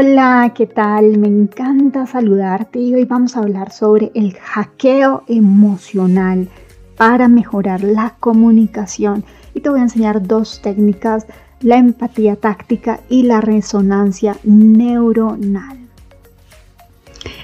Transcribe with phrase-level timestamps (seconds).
[0.00, 1.18] Hola, ¿qué tal?
[1.18, 6.48] Me encanta saludarte y hoy vamos a hablar sobre el hackeo emocional
[6.96, 9.24] para mejorar la comunicación.
[9.54, 11.26] Y te voy a enseñar dos técnicas,
[11.62, 15.78] la empatía táctica y la resonancia neuronal.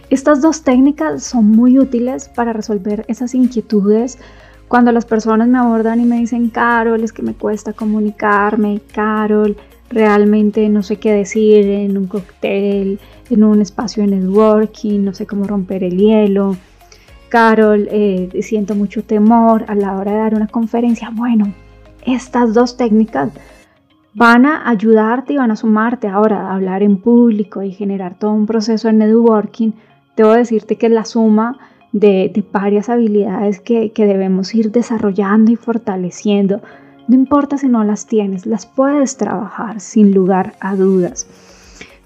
[0.08, 4.16] Estas dos técnicas son muy útiles para resolver esas inquietudes
[4.68, 9.56] cuando las personas me abordan y me dicen, Carol, es que me cuesta comunicarme, Carol,
[9.94, 12.98] realmente no sé qué decir en un cóctel,
[13.30, 16.56] en un espacio de networking, no sé cómo romper el hielo.
[17.28, 21.10] Carol, eh, siento mucho temor a la hora de dar una conferencia.
[21.12, 21.52] Bueno,
[22.04, 23.30] estas dos técnicas
[24.14, 28.32] van a ayudarte y van a sumarte ahora a hablar en público y generar todo
[28.32, 29.72] un proceso de networking.
[30.16, 31.58] Debo decirte que la suma
[31.92, 36.60] de, varias habilidades que, que debemos ir desarrollando y fortaleciendo
[37.06, 41.26] no importa si no las tienes, las puedes trabajar sin lugar a dudas.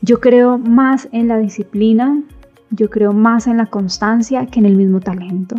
[0.01, 2.23] Yo creo más en la disciplina,
[2.71, 5.57] yo creo más en la constancia que en el mismo talento.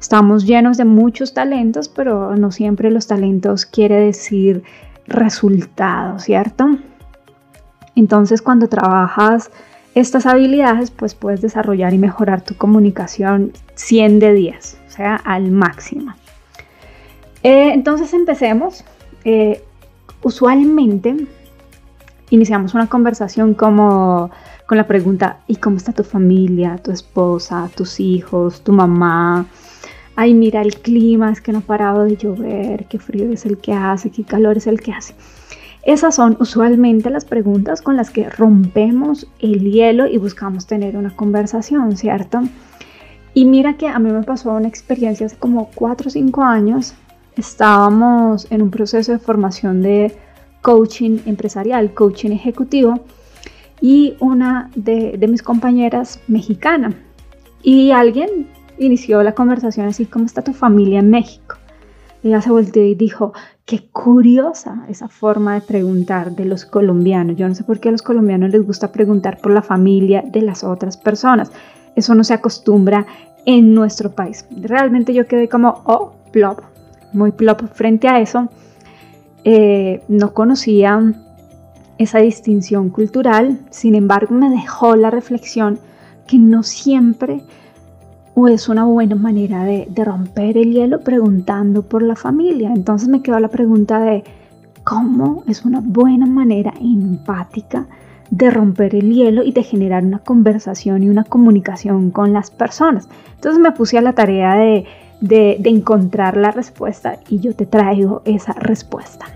[0.00, 4.62] Estamos llenos de muchos talentos, pero no siempre los talentos quiere decir
[5.06, 6.68] resultados, ¿cierto?
[7.96, 9.50] Entonces cuando trabajas
[9.94, 15.50] estas habilidades, pues puedes desarrollar y mejorar tu comunicación 100 de 10, o sea, al
[15.50, 16.14] máximo.
[17.42, 18.84] Eh, entonces empecemos.
[19.24, 19.62] Eh,
[20.22, 21.16] usualmente
[22.30, 24.30] iniciamos una conversación como
[24.66, 29.46] con la pregunta, ¿y cómo está tu familia, tu esposa, tus hijos, tu mamá?
[30.14, 33.56] Ay, mira el clima, es que no ha parado de llover, qué frío es el
[33.56, 35.14] que hace, qué calor es el que hace.
[35.84, 41.16] Esas son usualmente las preguntas con las que rompemos el hielo y buscamos tener una
[41.16, 42.42] conversación, ¿cierto?
[43.32, 46.94] Y mira que a mí me pasó una experiencia hace como 4 o 5 años
[47.38, 50.16] estábamos en un proceso de formación de
[50.60, 53.00] coaching empresarial, coaching ejecutivo,
[53.80, 56.94] y una de, mis compañeras mexicana.
[57.62, 58.48] Y alguien
[58.78, 61.56] inició la conversación así, ¿cómo está tu familia en México?
[62.24, 63.32] Ella se volteó y dijo,
[63.64, 67.36] qué curiosa esa forma de preguntar de los colombianos.
[67.36, 70.42] Yo no sé por qué a los colombianos les gusta preguntar por la familia de
[70.42, 71.52] las otras personas.
[71.94, 73.06] Eso no se acostumbra
[73.46, 74.44] en nuestro país.
[74.60, 76.60] Realmente yo quedé como, oh, plop,
[77.12, 78.48] muy plop frente a eso.
[79.44, 81.14] Eh, no conocía
[81.98, 85.78] esa distinción cultural, sin embargo me dejó la reflexión
[86.26, 87.42] que no siempre
[88.46, 92.70] es una buena manera de, de, romper el hielo preguntando por la familia.
[92.72, 94.22] Entonces me quedó la pregunta de
[94.84, 97.88] cómo es una buena manera empática
[98.30, 103.08] de romper el hielo y de generar una conversación y una comunicación con las personas.
[103.34, 104.84] Entonces me puse a la tarea de
[105.20, 109.26] de, encontrar la respuesta y yo te traigo esa respuesta.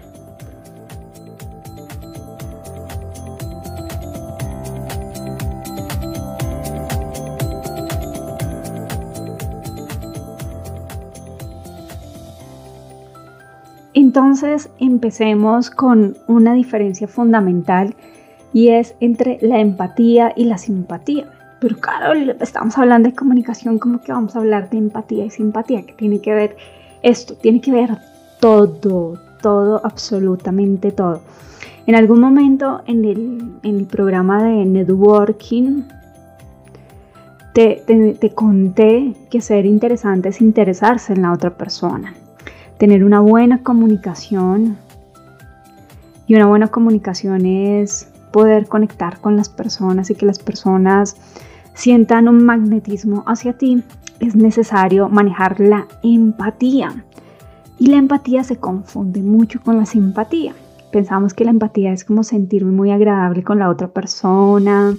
[13.94, 17.94] Entonces empecemos con una diferencia fundamental
[18.52, 21.31] y es entre la empatía y la simpatía.
[21.62, 25.87] Pero claro, estamos hablando de comunicación, como que vamos a hablar de empatía y simpatía?
[25.87, 26.56] que tiene que ver
[27.03, 27.37] esto?
[27.37, 27.99] Tiene que ver
[28.41, 31.20] todo, todo, absolutamente todo.
[31.87, 33.05] En algún momento en
[33.62, 35.85] el, programa de networking
[37.55, 37.85] te,
[38.19, 42.12] te, conté que ser interesante es interesarse en la otra persona,
[42.76, 44.79] tener una buena comunicación.
[46.26, 51.17] Y una buena comunicación es poder conectar con las personas y que las personas
[51.75, 53.83] sientan un magnetismo hacia ti,
[54.21, 57.05] es necesario manejar la empatía.
[57.79, 60.55] Y la empatía se confunde mucho con la simpatía.
[60.93, 64.95] Pensamos que la empatía es como sentirme muy agradable con la otra persona,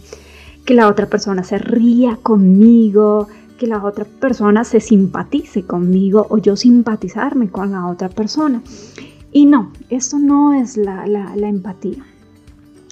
[0.65, 3.27] que la otra persona se ría conmigo,
[3.57, 8.61] que la otra persona se simpatice conmigo o yo simpatizarme con la otra persona.
[9.31, 12.03] Y no, eso no es la, la empatía.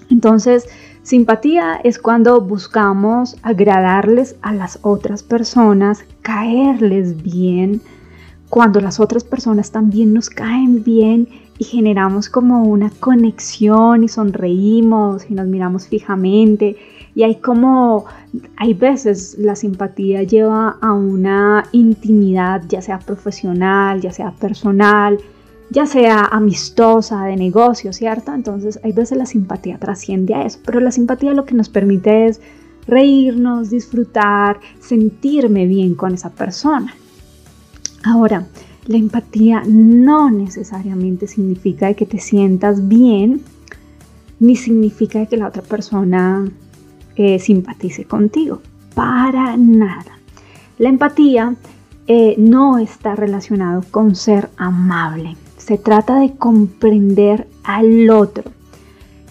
[0.10, 0.68] Entonces,
[1.04, 7.82] simpatía es cuando buscamos agradarles a las otras personas, caerles bien,
[8.50, 11.28] cuando las otras personas también nos caen bien
[11.58, 16.76] y generamos como una conexión y sonreímos y nos miramos fijamente.
[17.16, 18.06] Y hay como,
[18.58, 25.18] hay veces la simpatía lleva a una intimidad, ya sea profesional, ya sea personal,
[25.72, 28.34] ya sea amistosa, de negocio, ¿cierto?
[28.34, 32.28] Entonces hay veces la simpatía trasciende a eso, pero la simpatía lo que nos permite
[32.28, 32.42] es
[32.88, 36.94] reírnos, disfrutar, sentirme bien con esa persona.
[38.04, 38.48] Ahora,
[38.86, 43.42] la empatía no necesariamente significa que te sientas bien,
[44.40, 46.52] ni significa que la otra persona
[47.16, 48.62] eh, simpatice contigo.
[48.94, 50.20] Para nada.
[50.80, 51.56] La empatía
[52.08, 55.38] eh, no está relacionado con ser amable.
[55.66, 58.52] Se trata de comprender al otro.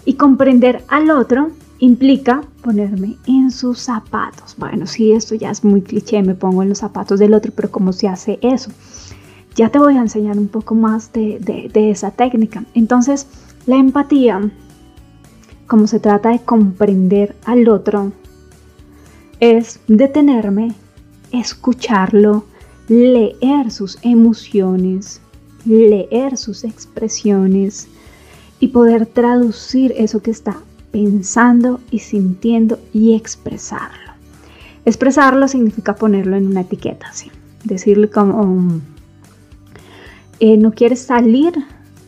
[0.04, 4.54] Y comprender al otro implica ponerme en sus zapatos.
[4.56, 7.70] Bueno, sí, esto ya es muy cliché, me pongo en los zapatos del otro, pero
[7.70, 8.70] ¿cómo se hace eso?
[9.56, 11.38] Ya te voy a enseñar un poco más de,
[11.72, 12.64] de esa técnica.
[12.74, 13.26] Entonces,
[13.66, 14.50] la empatía
[15.70, 18.10] como se trata de comprender al otro,
[19.38, 20.74] es detenerme,
[21.30, 22.44] escucharlo,
[22.88, 25.22] leer sus emociones,
[25.64, 27.88] leer sus expresiones
[28.58, 30.56] y poder traducir eso que está
[30.90, 34.12] pensando y sintiendo y expresarlo.
[34.84, 37.30] Expresarlo significa ponerlo en una etiqueta, así.
[37.64, 38.80] Decirle como,
[40.40, 41.54] eh, no quieres salir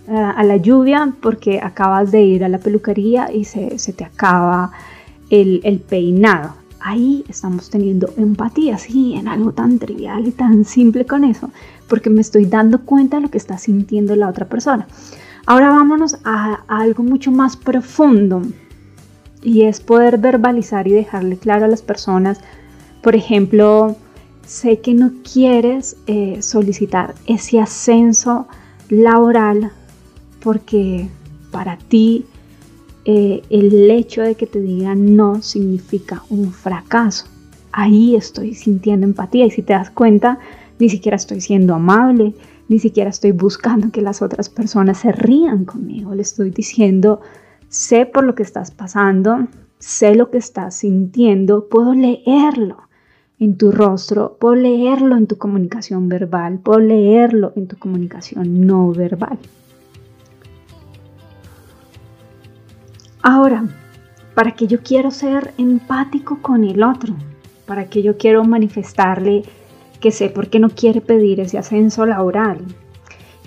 [0.09, 4.73] a la lluvia porque acabas de ir a la peluquería y se, te acaba
[5.31, 6.55] el, peinado.
[6.81, 11.51] Ahí estamos teniendo empatía, sí, en algo tan trivial y tan simple con eso,
[11.93, 14.87] porque me estoy dando cuenta de lo que está sintiendo la otra persona.
[15.45, 18.41] Ahora vámonos a, algo mucho más profundo
[19.43, 22.41] y es poder verbalizar y dejarle claro a las personas,
[23.03, 23.95] por ejemplo,
[24.47, 28.49] sé que no quieres eh, solicitar ese ascenso
[28.89, 29.71] laboral
[30.43, 31.11] porque
[31.51, 32.25] para ti
[33.05, 37.27] eh, el hecho de que te digan no significa un fracaso.
[37.71, 40.39] Ahí estoy sintiendo empatía y si te das cuenta,
[40.83, 42.35] ni siquiera estoy siendo amable,
[42.69, 46.13] ni siquiera estoy buscando que las otras personas se rían conmigo.
[46.13, 47.21] Le estoy diciendo,
[47.69, 49.47] sé por lo que estás pasando,
[49.79, 52.79] sé lo que estás sintiendo, puedo leerlo
[53.39, 58.91] en tu rostro, puedo leerlo en tu comunicación verbal, puedo leerlo en tu comunicación no
[58.91, 59.39] verbal.
[63.23, 63.69] Ahora,
[64.35, 67.15] ¿para qué yo quiero ser empático con el otro?
[67.67, 69.45] ¿Para qué yo quiero manifestarle
[70.03, 72.59] que sé por qué no quiere pedir ese ascenso laboral?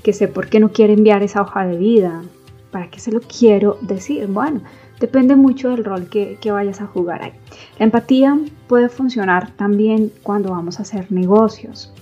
[0.02, 2.24] Que sé por qué no quiere enviar esa hoja de vida?
[2.72, 4.26] ¿Para qué se lo quiero decir?
[4.28, 4.62] Bueno,
[5.00, 7.34] depende mucho del rol que, vayas a jugar ahí.
[7.78, 11.94] La empatía puede funcionar también cuando vamos a hacer negocios,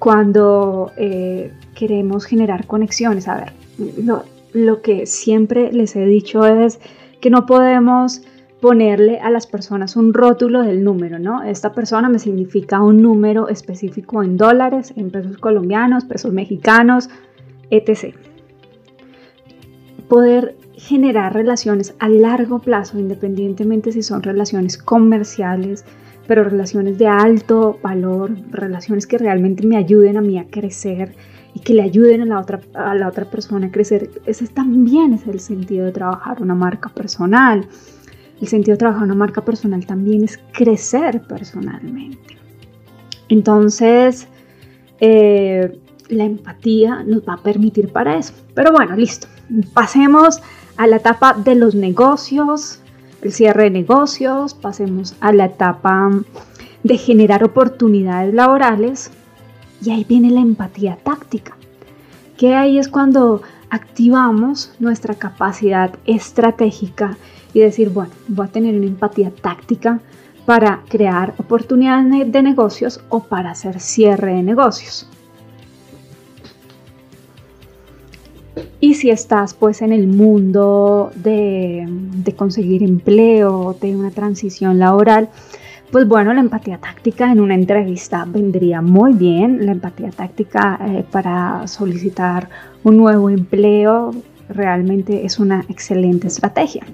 [0.00, 3.28] cuando eh, queremos generar conexiones.
[3.28, 3.52] A ver,
[4.52, 6.80] lo que siempre les he dicho es
[7.20, 8.22] que no podemos
[8.60, 11.42] ponerle a las personas un rótulo del número, ¿no?
[11.42, 17.08] Esta persona me significa un número específico en dólares, en pesos colombianos, pesos mexicanos,
[17.70, 18.14] etc.
[20.08, 25.84] Poder generar relaciones a largo plazo, independientemente si son relaciones comerciales,
[26.26, 31.14] pero relaciones de alto valor, relaciones que realmente me ayuden a mí a crecer,
[31.54, 34.10] y que le ayuden a la otra, a la otra persona a crecer.
[34.26, 37.66] Ese también es el sentido de trabajar una marca personal.
[38.40, 42.38] El sentido de trabajar una marca personal también es crecer personalmente.
[43.28, 44.26] Entonces,
[45.00, 45.78] eh,
[46.08, 48.32] la empatía nos va a permitir para eso.
[48.54, 49.28] Pero bueno, listo.
[49.72, 50.40] Pasemos
[50.76, 52.80] a la etapa de los negocios,
[53.22, 56.10] el cierre de negocios, pasemos a la etapa
[56.82, 59.10] de generar oportunidades laborales,
[59.82, 61.56] y ahí viene la empatía táctica,
[62.36, 67.16] que ahí es cuando activamos nuestra capacidad estratégica
[67.54, 70.00] y decir, bueno, voy a tener una empatía táctica
[70.46, 75.08] para crear oportunidades de negocios o para hacer cierre de negocios.
[78.80, 85.28] Y si estás pues en el mundo de, de conseguir empleo, de una transición laboral,
[85.90, 89.66] Pues bueno, la empatía táctica en una entrevista vendría muy bien.
[89.66, 92.48] La empatía táctica eh, para solicitar
[92.84, 94.12] un nuevo empleo
[94.48, 96.84] realmente es una excelente estrategia.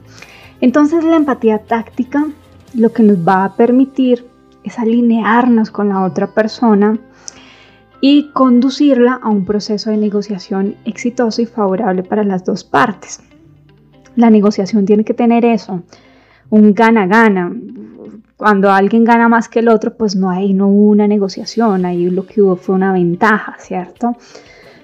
[0.60, 2.26] Entonces la empatía táctica
[2.74, 4.26] lo que nos va a permitir
[4.64, 6.98] es alinearnos con la otra persona
[8.00, 13.20] y conducirla a un proceso de negociación exitoso y favorable para las dos partes.
[14.16, 15.82] La negociación tiene que tener eso,
[16.50, 17.54] un gana-gana.
[18.36, 22.26] Cuando alguien gana más que el otro, pues no hay no una negociación, ahí lo
[22.26, 24.16] que hubo fue una ventaja, ¿cierto?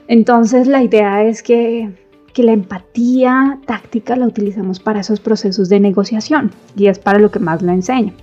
[0.08, 1.90] Entonces la idea es que,
[2.32, 7.30] que la empatía táctica la utilizamos para esos procesos de negociación y es para lo
[7.30, 8.14] que más la enseño.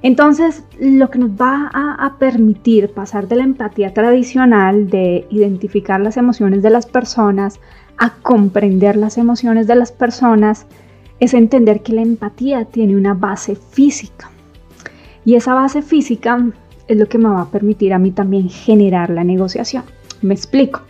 [0.00, 6.00] Entonces, lo que nos va a, a, permitir pasar de la empatía tradicional de identificar
[6.00, 7.58] las emociones de las personas
[7.96, 10.66] a comprender las emociones de las personas
[11.18, 14.30] es entender que la empatía tiene una base física.
[15.24, 16.46] Y esa base física
[16.86, 19.82] es lo que me va a permitir a mí también generar la negociación.
[20.22, 20.82] Me explico.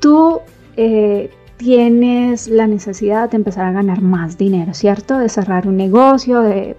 [0.00, 0.40] Tú
[0.76, 5.18] eh, tienes la necesidad de empezar a ganar más dinero, ¿cierto?
[5.18, 6.76] De cerrar un negocio, de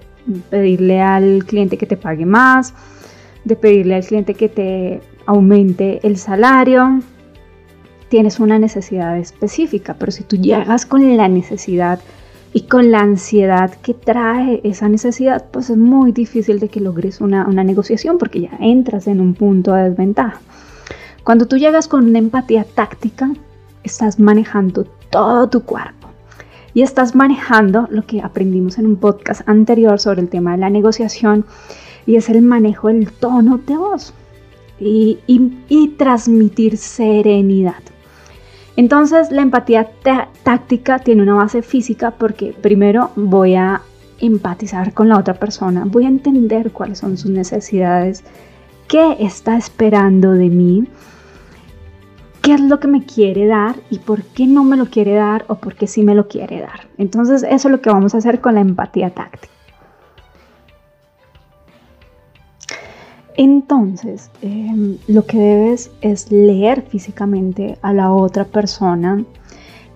[0.49, 2.73] pedirle al cliente que te pague más,
[3.43, 6.99] de pedirle al cliente que te aumente el salario,
[8.09, 11.99] tienes una necesidad específica, pero si tú llegas con la necesidad
[12.53, 17.21] y con la ansiedad que trae esa necesidad, pues es muy difícil de que logres
[17.21, 20.39] una, una negociación porque ya entras en un punto de desventaja.
[21.23, 23.31] Cuando tú llegas con una empatía táctica,
[23.85, 26.09] estás manejando todo tu cuerpo
[26.73, 30.69] y estás manejando lo que aprendimos en un podcast anterior sobre el tema de la
[30.69, 31.45] negociación
[32.05, 34.13] y es el manejo del tono de voz
[34.79, 37.81] y, y, y transmitir serenidad.
[38.75, 39.89] Entonces la empatía
[40.43, 43.81] táctica tiene una base física porque primero voy a
[44.19, 48.23] empatizar con la otra persona, voy a entender cuáles son sus necesidades,
[48.87, 50.87] qué está esperando de mí,
[52.45, 55.45] qué es lo que me quiere dar y por qué no me lo quiere dar
[55.47, 56.87] o por qué sí me lo quiere dar.
[56.99, 59.51] Entonces eso es lo que vamos a hacer con la empatía táctica.
[63.35, 69.25] Entonces, em, lo que debes es leer físicamente a la otra persona,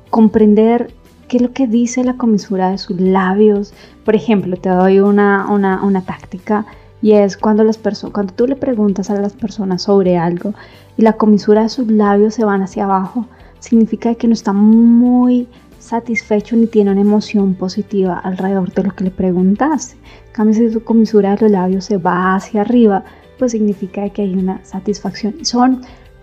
[0.10, 0.92] comprender
[1.28, 3.74] qué es lo que dice la comisura de sus labios.
[4.04, 6.66] Por ejemplo, te doy una, una, táctica
[7.02, 7.80] y es cuando, las
[8.12, 10.54] cuando tú le preguntas a las personas sobre algo
[10.98, 13.26] y la comisura de sus labios se van hacia abajo,
[13.60, 15.48] significa que no está muy
[15.80, 19.96] satisfecho ni tiene una emoción positiva alrededor de lo que le preguntaste.
[20.34, 23.04] cambio, si su comisura de los labios se va hacia arriba,
[23.38, 25.46] pues significa que hay una satisfacción.
[25.46, 25.82] Son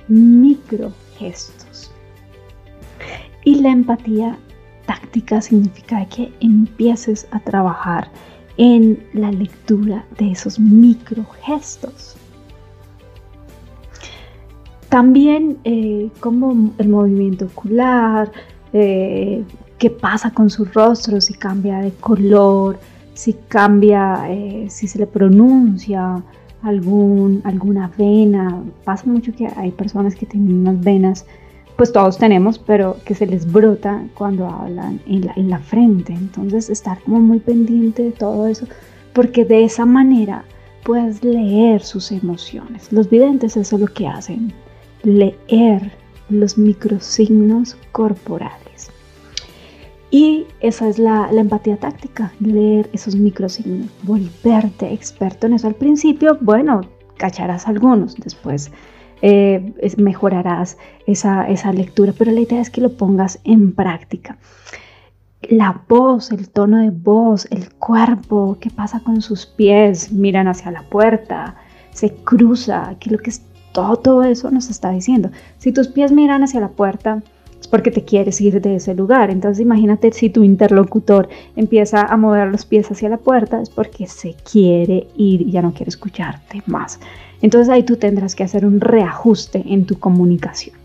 [0.09, 1.91] micro gestos.
[3.45, 4.39] Y la empatía
[4.87, 8.09] táctica significa que empieces a trabajar
[8.57, 12.17] en la lectura de esos micro gestos.
[14.89, 18.31] También eh, como el movimiento ocular,
[18.73, 19.43] eh,
[19.79, 22.79] qué pasa con su rostro, si cambia de color,
[23.15, 26.23] si cambia, eh, si se le pronuncia,
[26.63, 28.63] algún, alguna vena.
[28.85, 31.27] Pasa mucho que hay personas que tienen unas venas,
[31.77, 36.13] pues todos tenemos, pero que se les brota cuando hablan en la, en la frente.
[36.13, 38.67] Entonces estar como muy pendiente de todo eso,
[39.13, 40.45] porque de esa manera
[40.85, 42.93] puedes leer sus emociones.
[42.93, 44.53] Los videntes eso es lo que hacen,
[45.03, 45.93] leer
[46.29, 48.91] los microsignos corporales.
[50.11, 55.67] Y esa es la, empatía táctica, leer esos microsignos, volverte experto en eso.
[55.67, 56.83] Al principio, bueno,
[57.17, 58.71] cacharás algunos, después
[59.23, 64.39] eh, mejorarás esa, esa lectura, pero la idea es que lo pongas en práctica.
[65.43, 70.71] La voz, el tono de voz, el cuerpo, qué pasa con sus pies, miran hacia
[70.71, 71.57] la puerta,
[71.93, 73.43] se cruza, que lo que es
[73.73, 75.31] todo, todo eso nos está diciendo.
[75.59, 77.23] Si tus pies miran hacia la puerta,
[77.67, 79.31] porque te quieres ir de ese lugar.
[79.31, 84.07] Entonces imagínate si tu interlocutor empieza a mover los pies hacia la puerta, es porque
[84.07, 87.01] se quiere ir y ya no quiere escucharte más.
[87.43, 90.77] Entonces ahí tú tendrás que hacer un reajuste en tu comunicación.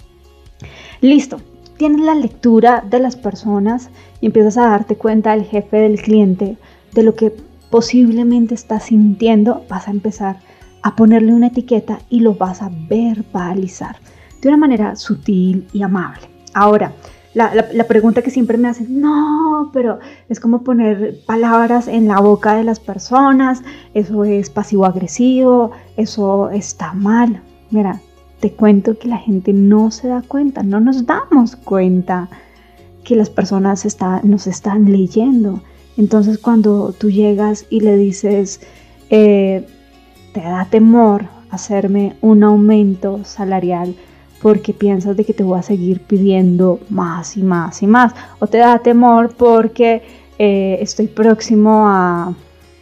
[1.02, 1.40] Listo,
[1.78, 3.90] tienes la lectura de las personas
[4.20, 6.58] y empiezas a darte cuenta del jefe del cliente
[6.94, 7.34] de lo que
[7.70, 10.38] posiblemente está sintiendo, vas a empezar
[10.84, 13.98] a ponerle una etiqueta y lo vas a verbalizar
[14.42, 16.28] de una manera sutil y amable.
[16.54, 16.94] Ahora,
[17.34, 22.56] la, pregunta que siempre me hacen, no, pero es como poner palabras en la boca
[22.56, 23.62] de las personas,
[23.94, 27.42] eso es pasivo-agresivo, eso está mal.
[27.70, 28.02] Mira,
[28.42, 32.30] te cuento que la gente no se da cuenta, no nos damos cuenta
[33.04, 33.86] que las personas
[34.24, 35.62] nos están leyendo.
[35.98, 38.60] Entonces cuando tú llegas y le dices,
[39.10, 39.66] eh,
[40.34, 43.96] te da temor hacerme un aumento salarial
[44.42, 48.14] porque piensas de que te voy a seguir pidiendo más y más y más.
[48.40, 50.02] O te da temor porque
[50.40, 52.34] eh, estoy próximo a,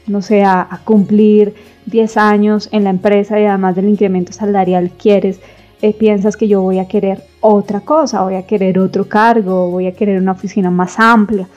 [0.07, 1.53] no sé, a, cumplir
[1.85, 5.39] 10 años en la empresa y además del incremento salarial quieres,
[5.81, 9.87] eh, piensas que yo voy a querer otra cosa, voy a querer otro cargo, voy
[9.87, 11.47] a querer una oficina más amplia.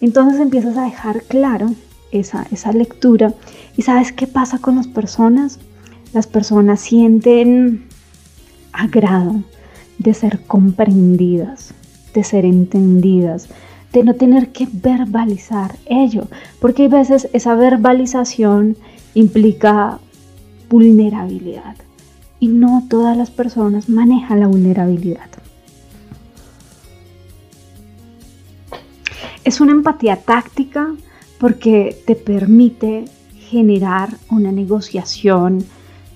[0.00, 1.70] Entonces empiezas a dejar claro
[2.10, 3.32] esa, esa lectura
[3.76, 5.58] y sabes qué pasa con las personas.
[6.12, 7.89] Las personas sienten
[8.72, 9.42] agrado
[9.98, 11.74] de ser comprendidas,
[12.14, 13.48] de ser entendidas,
[13.92, 16.28] de no tener que verbalizar ello,
[16.60, 18.76] porque hay veces esa verbalización
[19.14, 19.98] implica
[20.68, 21.76] vulnerabilidad
[22.38, 25.28] y no todas las personas manejan la vulnerabilidad.
[29.44, 30.94] Es una empatía táctica
[31.38, 33.06] porque te permite
[33.48, 35.64] generar una negociación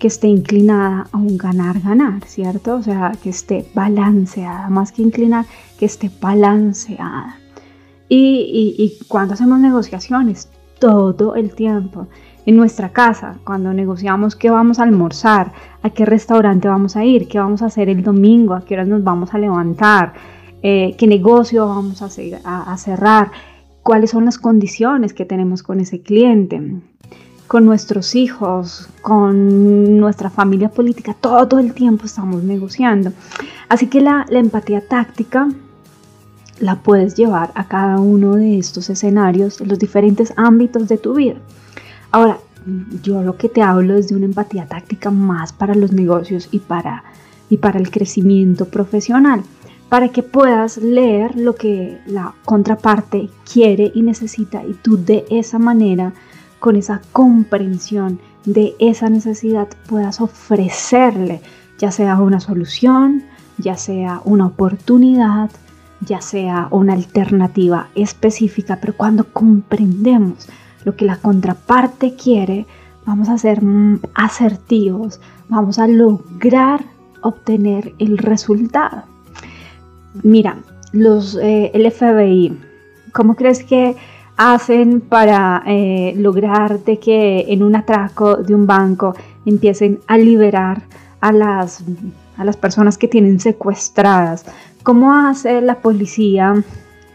[0.05, 2.75] que esté inclinada a un ganar-ganar, ¿cierto?
[2.75, 5.47] O sea, que esté balanceada, más que inclinar,
[5.79, 7.39] que esté balanceada.
[8.07, 12.07] Y, cuando hacemos negociaciones, todo el tiempo,
[12.45, 17.27] en nuestra casa, cuando negociamos qué vamos a almorzar, a qué restaurante vamos a ir,
[17.27, 20.13] qué vamos a hacer el domingo, a qué horas nos vamos a levantar,
[20.63, 23.31] eh, qué negocio vamos a cerrar,
[23.83, 26.61] cuáles son las condiciones que tenemos con ese cliente,
[27.47, 33.13] con nuestros hijos, con nuestra familia política, todo el tiempo estamos negociando.
[33.69, 35.49] Así que la, empatía táctica
[36.61, 41.15] la puedes llevar a cada uno de estos escenarios, en los diferentes ámbitos de tu
[41.15, 41.37] vida.
[42.11, 42.39] Ahora,
[43.03, 46.61] yo lo que te hablo es de una empatía táctica más para los negocios y
[46.61, 47.05] para,
[47.51, 49.43] y para el crecimiento profesional,
[49.91, 55.59] para que puedas leer lo que la contraparte quiere y necesita y tú de esa
[55.59, 56.15] manera
[56.65, 61.43] con esa comprensión de esa necesidad puedas ofrecerle
[61.77, 63.23] ya sea una solución,
[63.59, 65.51] ya sea una oportunidad,
[66.01, 70.49] ya sea una alternativa específica, pero cuando comprendemos
[70.87, 72.65] lo que la contraparte quiere,
[73.05, 73.61] vamos a ser
[74.15, 76.83] asertivos, vamos a lograr
[77.21, 79.03] obtener el resultado.
[80.23, 80.57] Mira,
[80.93, 82.59] los, eh, el FBI,
[83.13, 83.97] ¿cómo crees que
[84.37, 89.15] hacen para eh, lograr de que en un atraco de un banco
[89.47, 90.83] empiecen a liberar
[91.21, 91.85] a las,
[92.37, 94.45] a las personas que tienen secuestradas?
[94.83, 96.63] ¿Cómo hace la policía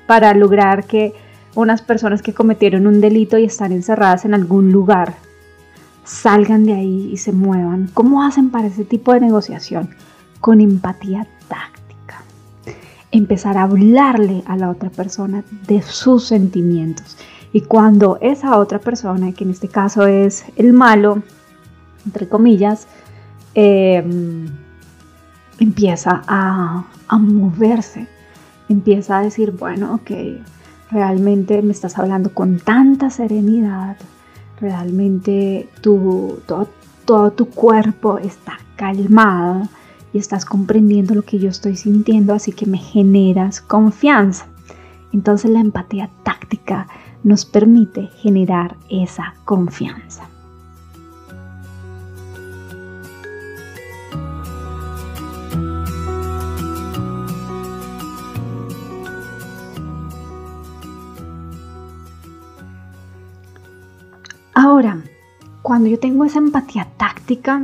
[0.08, 1.13] para lograr que
[1.55, 5.15] unas personas que cometieron un delito y están encerradas en algún lugar
[6.03, 7.89] salgan de ahí y se muevan?
[7.93, 9.89] ¿Cómo hacen para ese tipo de negociación?
[10.39, 11.27] Con empatía
[13.12, 17.17] empezar a hablarle a la otra persona de sus sentimientos.
[17.52, 21.24] Y cuando esa otra persona, que en este caso es el malo,
[22.06, 22.88] entre comillas,
[23.56, 24.48] em,
[25.60, 28.08] empieza a, a moverse,
[28.69, 30.12] empieza a decir, bueno, ok,
[30.91, 33.98] realmente me estás hablando con tanta serenidad,
[34.60, 36.69] realmente tu, todo,
[37.06, 39.67] todo tu cuerpo está calmado,
[40.13, 44.45] y estás comprendiendo lo que yo estoy sintiendo, así que me generas confianza.
[45.12, 46.88] Entonces la empatía táctica
[47.24, 50.28] nos permite generar esa confianza.
[64.54, 65.02] Ahora,
[65.62, 67.63] cuando yo tengo esa empatía táctica,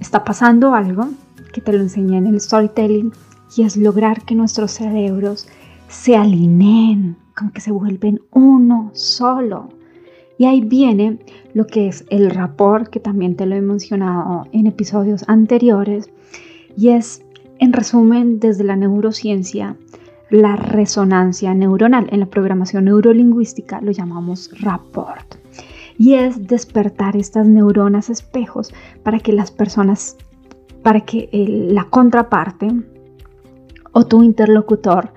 [0.00, 1.08] está pasando algo
[1.52, 3.12] que te lo enseñé en el storytelling
[3.56, 5.46] y es lograr que nuestros cerebros
[5.88, 9.68] se alineen, como que se vuelven uno solo.
[10.38, 11.18] Y ahí viene
[11.54, 16.10] lo que es el rapport, que también te lo he mencionado en episodios anteriores,
[16.76, 17.22] y es,
[17.58, 19.76] en resumen, desde la neurociencia,
[20.30, 22.08] la resonancia neuronal.
[22.10, 25.36] En la programación neurolingüística lo llamamos rapport.
[25.98, 30.16] Y es despertar estas neuronas espejos para que las personas
[30.82, 31.28] para que
[31.70, 32.70] la contraparte
[33.92, 35.12] o tu interlocutor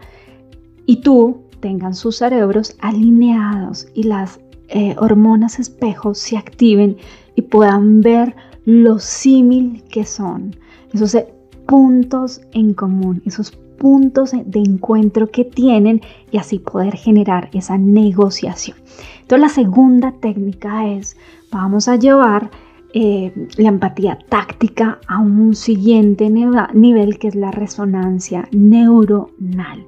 [0.85, 6.97] y tú tengan sus cerebros alineados y las eh, hormonas espejos se activen
[7.35, 10.55] y puedan ver lo símil que son,
[10.93, 11.27] esos eh,
[11.67, 16.01] puntos en común, esos puntos de encuentro que tienen
[16.31, 18.77] y así poder generar esa negociación.
[19.21, 21.17] Entonces la segunda técnica es,
[21.51, 22.49] vamos a llevar
[22.97, 29.85] eh, la empatía táctica a un siguiente nivel que es la resonancia neuronal.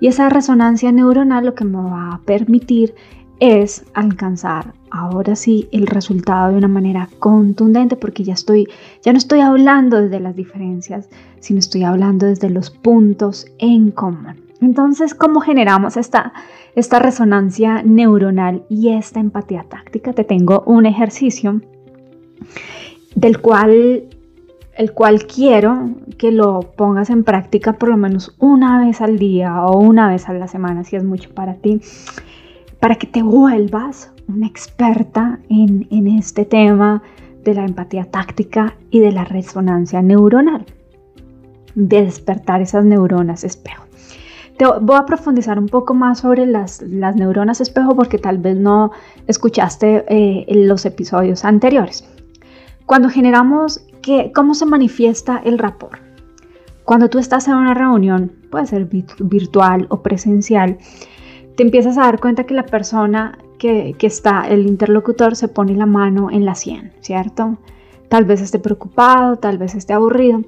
[0.00, 2.94] Y esa resonancia neuronal lo que me va a permitir
[3.40, 8.68] es alcanzar ahora sí el resultado de una manera contundente porque ya estoy
[9.02, 11.08] ya no estoy hablando desde las diferencias,
[11.40, 14.44] sino estoy hablando desde los puntos en común.
[14.60, 16.32] Entonces, ¿cómo generamos esta,
[16.76, 20.12] esta resonancia neuronal y esta empatía táctica?
[20.12, 21.60] Te tengo un ejercicio
[23.14, 24.04] del cual
[24.76, 29.64] el cual quiero que lo pongas en práctica por lo menos una vez al día
[29.66, 31.80] o una vez a la semana, si es mucho para ti,
[32.80, 37.02] para que te vuelvas una experta en, en este tema
[37.44, 40.64] de la empatía táctica y de la resonancia neuronal,
[41.74, 43.84] de despertar esas neuronas espejo.
[44.56, 48.56] Te voy a profundizar un poco más sobre las, las neuronas espejo porque tal vez
[48.56, 48.92] no
[49.26, 52.08] escuchaste eh, los episodios anteriores.
[52.86, 56.00] Cuando generamos, que, ¿cómo se manifiesta el rapport?
[56.84, 60.76] Cuando tú estás en una reunión, puede ser virtual o presencial,
[61.56, 65.74] te empiezas a dar cuenta que la persona que, que, está, el interlocutor, se pone
[65.74, 67.56] la mano en la sien, ¿cierto?
[68.08, 70.42] Tal vez esté preocupado, tal vez esté aburrido.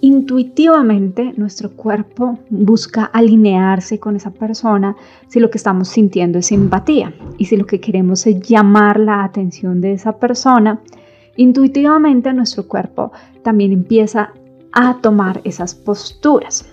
[0.00, 4.94] Intuitivamente nuestro cuerpo busca alinearse con esa persona
[5.26, 9.24] si lo que estamos sintiendo es simpatía y si lo que queremos es llamar la
[9.24, 10.80] atención de esa persona,
[11.36, 14.32] intuitivamente nuestro cuerpo también empieza
[14.72, 16.66] a tomar esas posturas.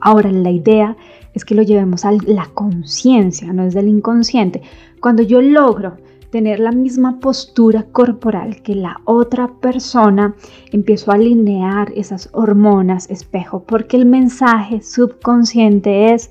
[0.00, 0.96] Ahora la idea
[1.34, 4.62] es que lo llevemos a la conciencia, no es del inconsciente.
[5.00, 5.96] Cuando yo logro
[6.30, 10.34] tener la misma postura corporal que la otra persona,
[10.72, 16.30] empiezo a alinear esas hormonas espejo, porque el mensaje subconsciente es,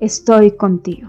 [0.00, 1.08] estoy contigo,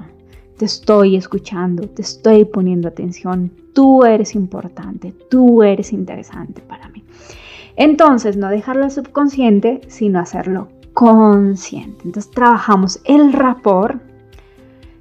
[0.60, 7.06] te estoy escuchando, te estoy poniendo atención, tú eres importante, tú eres interesante para mí.
[7.78, 12.02] Entonces, no dejarlo subconsciente, sino hacerlo consciente.
[12.04, 14.02] Entonces, trabajamos el rapport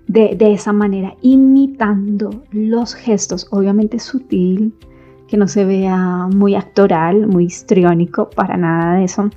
[0.06, 4.72] de, esa manera, imitando los gestos, obviamente sutil,
[5.26, 9.28] que no se vea muy actoral, muy histriónico, para nada de eso,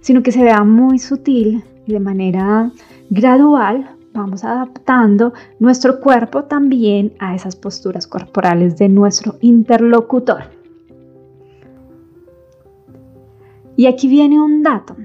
[0.00, 2.70] sino que se vea muy sutil y de manera
[3.10, 10.50] gradual vamos adaptando nuestro cuerpo también a esas posturas corporales de nuestro interlocutor.
[13.76, 14.96] Y aquí viene un dato.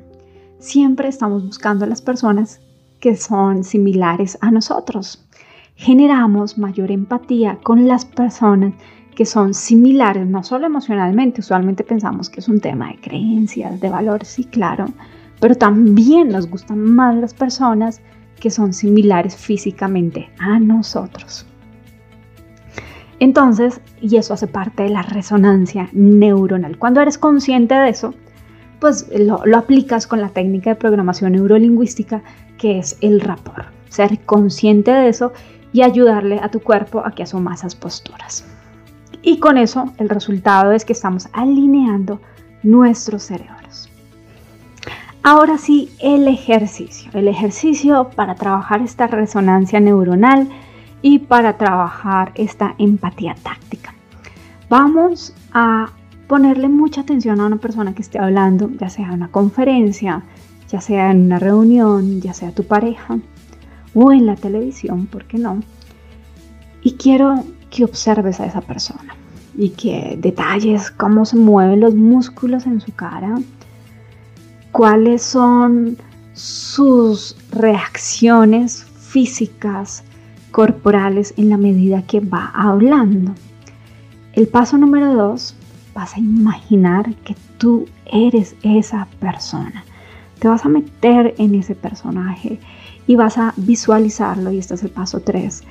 [0.57, 2.61] Siempre estamos buscando a las personas
[2.99, 5.27] que son similares a nosotros.
[5.75, 8.73] Generamos mayor empatía con las personas
[9.15, 13.89] que son similares, no solo emocionalmente, usualmente pensamos que es un tema de creencias, de
[13.89, 14.85] valores, sí, claro,
[15.39, 18.01] pero también nos gustan más las personas
[18.41, 21.45] que son similares físicamente a nosotros.
[23.19, 26.77] Entonces, y eso hace parte de la resonancia neuronal.
[26.77, 28.15] Cuando eres consciente de eso,
[28.79, 32.23] pues lo, aplicas con la técnica de programación neurolingüística
[32.57, 33.67] que es el rapport.
[33.89, 35.33] Ser consciente de eso
[35.71, 38.43] y ayudarle a tu cuerpo a que asuma esas posturas.
[39.21, 42.19] Y con eso el resultado es que estamos alineando
[42.63, 43.60] nuestros cerebros.
[45.23, 47.11] Ahora sí, el ejercicio.
[47.13, 50.49] El ejercicio para trabajar esta resonancia neuronal
[51.03, 53.93] y para trabajar esta empatía táctica.
[54.67, 55.91] Vamos a
[56.27, 60.23] ponerle mucha atención a una persona que esté hablando, ya sea en una conferencia,
[60.69, 63.19] ya sea en una reunión, ya sea tu pareja
[63.93, 65.61] o en la televisión, ¿por qué no?
[66.81, 69.15] Y quiero que observes a esa persona
[69.55, 73.35] y que detalles cómo se mueven los músculos en su cara,
[74.71, 75.97] cuáles son
[76.33, 80.03] sus reacciones físicas,
[80.51, 83.33] corporales en la medida que va hablando.
[84.33, 85.55] El paso número dos,
[85.93, 89.83] vas a imaginar que tú eres esa persona
[90.41, 92.59] te vas a meter en ese personaje
[93.05, 95.61] y vas a visualizarlo, y este es el paso 3,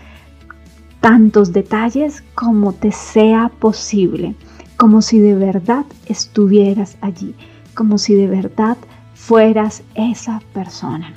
[1.01, 4.37] tantos detalles como te sea posible,
[4.77, 7.35] como si de verdad estuvieras allí,
[7.75, 8.77] como si de verdad
[9.21, 11.13] fueras esa persona.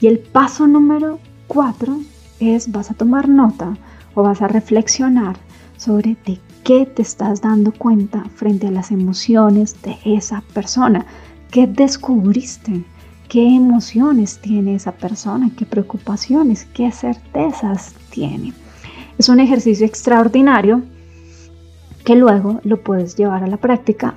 [0.00, 1.98] Y el paso número 4
[2.40, 3.76] es vas a tomar nota
[4.14, 5.36] o vas a reflexionar
[5.76, 11.04] sobre de qué te estás dando cuenta frente a las emociones de esa persona.
[11.50, 12.84] ¿Qué descubriste?
[13.28, 15.50] ¿Qué emociones tiene esa persona?
[15.56, 16.66] ¿Qué preocupaciones?
[16.72, 18.54] ¿Qué certezas tiene?
[19.18, 20.82] Es un ejercicio extraordinario
[22.04, 24.14] que luego lo puedes llevar a la práctica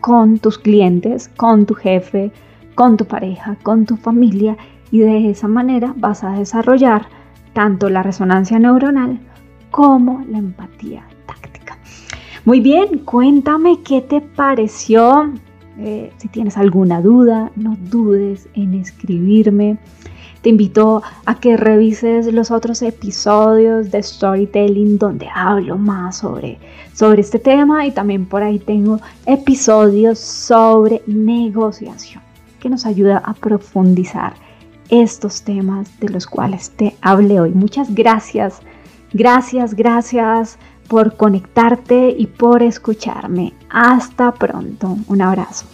[0.00, 2.32] con tus clientes, con tu jefe,
[2.74, 4.56] con tu pareja, con tu familia
[4.90, 7.06] y de esa manera vas a desarrollar
[7.52, 9.20] tanto la resonancia neuronal
[9.70, 11.78] como la empatía táctica.
[12.44, 15.32] Muy bien, cuéntame qué te pareció
[15.82, 19.78] eh, si tienes alguna duda, no dudes en escribirme.
[20.42, 26.58] Te invito a que revises los otros episodios de Storytelling donde hablo más sobre,
[26.94, 32.22] sobre este tema y también por ahí tengo episodios sobre negociación
[32.58, 34.34] que nos ayuda a profundizar
[34.88, 37.50] estos temas de los cuales te hablé hoy.
[37.50, 38.60] Muchas gracias,
[39.12, 43.52] gracias, gracias por conectarte y por escucharme.
[43.68, 44.96] Hasta pronto.
[45.06, 45.66] Un abrazo.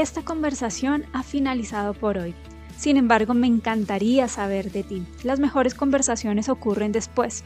[0.00, 2.34] Esta conversación ha finalizado por hoy.
[2.76, 5.06] Sin embargo, me encantaría saber de ti.
[5.22, 7.44] Las mejores conversaciones ocurren después.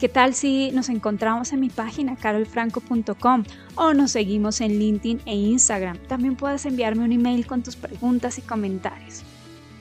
[0.00, 3.44] ¿Qué tal si nos encontramos en mi página carolfranco.com
[3.76, 5.96] o nos seguimos en LinkedIn e Instagram?
[6.08, 9.22] También puedes enviarme un email con tus preguntas y comentarios.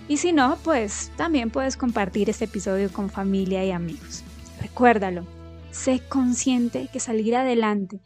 [0.07, 4.23] Y si no, pues también puedes compartir este episodio con familia y amigos.
[4.61, 5.25] Recuérdalo,
[5.71, 8.01] sé consciente que salir adelante,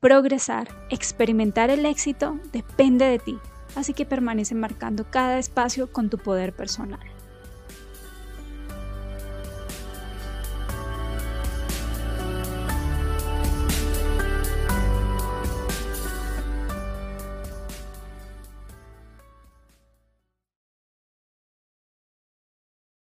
[0.00, 3.38] progresar, experimentar el éxito depende de ti
[3.76, 7.00] así que permanece marcando cada espacio con tu poder personal.